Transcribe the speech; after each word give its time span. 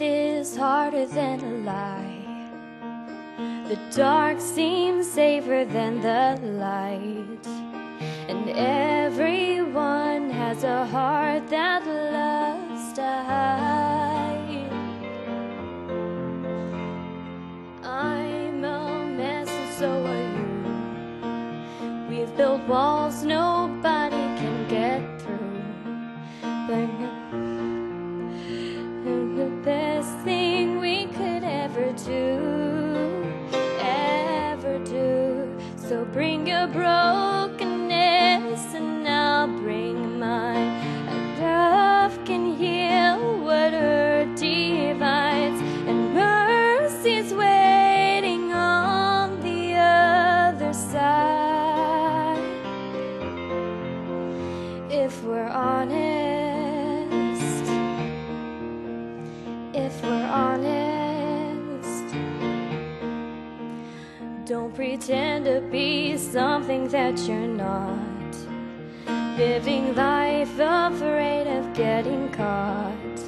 is 0.00 0.56
harder 0.56 1.06
than 1.06 1.40
a 1.40 1.54
lie. 1.64 2.20
The 3.68 3.78
dark 3.96 4.38
seems 4.38 5.10
safer 5.10 5.64
than 5.64 6.00
the 6.02 6.38
light. 6.58 7.46
And 8.28 8.50
everyone 8.50 10.30
has 10.30 10.62
a 10.64 10.86
heart 10.86 11.48
that 11.48 11.86
loves 11.86 12.92
to 12.94 13.02
hide. 13.02 14.70
I'm 17.82 18.64
a 18.64 19.06
mess, 19.06 19.48
and 19.48 19.74
so 19.78 19.90
are 20.12 20.26
you. 20.36 20.50
We've 22.10 22.36
built 22.36 22.62
walls 22.68 23.24
nobody 23.24 23.93
Bring 36.12 36.46
your 36.46 36.68
brokenness 36.68 38.74
and 38.74 39.08
I'll 39.08 39.48
bring 39.48 40.18
mine. 40.18 40.68
And 41.08 41.38
love 41.40 42.24
can 42.24 42.54
heal 42.54 43.40
what 43.42 43.72
hurt 43.72 44.36
divides, 44.36 45.60
and 45.88 46.14
mercy's 46.14 47.34
waiting 47.34 48.52
on 48.52 49.40
the 49.40 49.74
other 49.74 50.72
side. 50.72 52.38
If 54.90 55.24
we're 55.24 55.48
honest 55.48 56.24
if 59.74 60.02
we're 60.02 60.23
Don't 64.54 64.72
pretend 64.72 65.46
to 65.46 65.60
be 65.72 66.16
something 66.16 66.86
that 66.90 67.18
you're 67.26 67.48
not. 67.66 68.36
Living 69.36 69.96
life 69.96 70.56
afraid 70.60 71.48
of 71.48 71.74
getting 71.74 72.30
caught. 72.30 73.18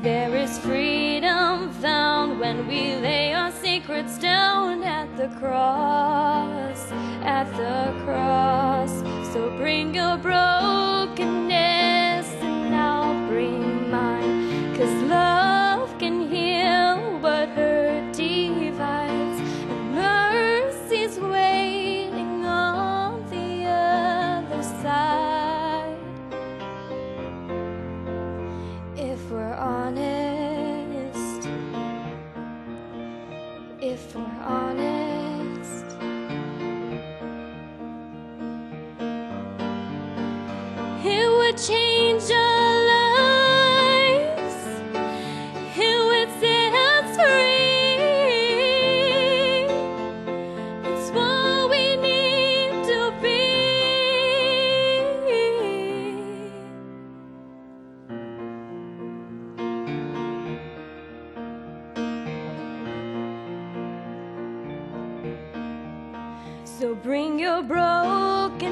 There 0.00 0.36
is 0.36 0.56
freedom 0.60 1.72
found 1.82 2.38
when 2.38 2.68
we 2.68 2.94
lay 2.94 3.32
our 3.34 3.50
secrets 3.50 4.16
down 4.16 4.84
at 4.84 5.08
the 5.16 5.26
cross, 5.40 6.92
at 7.22 7.50
the 7.56 7.92
cross. 8.04 8.92
So 9.32 9.50
bring 9.56 9.92
your 9.92 10.18
brokenness 10.18 11.18
and 12.42 12.76
I'll 12.76 13.26
bring 13.26 13.90
mine. 13.90 14.76
Cause 14.76 15.02
love 15.10 15.57
if 33.80 34.14
we're 34.14 34.22
honest, 34.42 35.84
it 41.04 41.30
would 41.30 41.56
change 41.56 42.28
So 66.78 66.94
bring 66.94 67.40
your 67.40 67.60
brokenness 67.64 68.62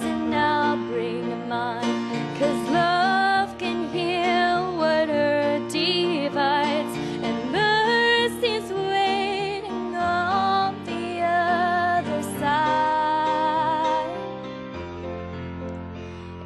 and 0.00 0.34
I'll 0.34 0.78
bring 0.78 1.46
mine. 1.46 2.38
Cause 2.38 2.70
love 2.70 3.58
can 3.58 3.90
heal 3.90 4.78
what 4.78 5.10
hurt 5.10 5.68
divides, 5.70 6.96
and 7.22 7.52
mercy's 7.52 8.72
waiting 8.72 9.94
on 9.94 10.82
the 10.86 11.20
other 11.20 12.22
side. 12.40 14.16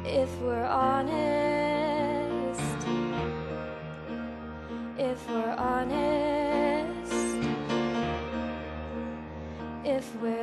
If 0.03 0.37
we're 0.41 0.65
honest, 0.65 2.59
if 4.97 5.29
we're 5.29 5.55
honest 5.57 6.21
if 10.01 10.15
we're. 10.21 10.40